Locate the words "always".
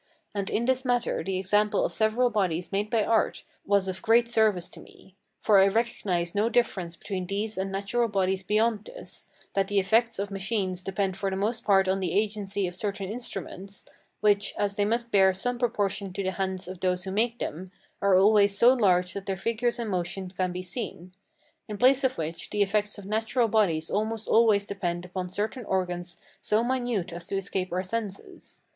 18.17-18.57, 24.27-24.65